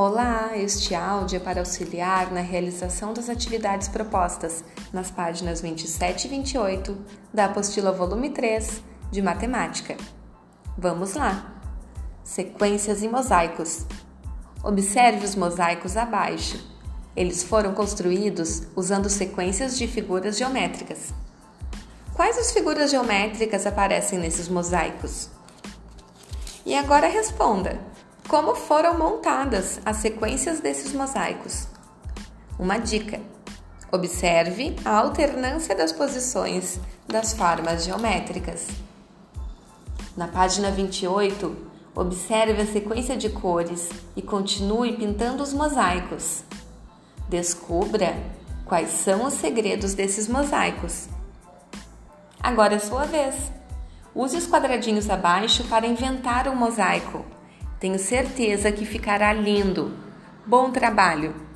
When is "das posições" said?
35.74-36.78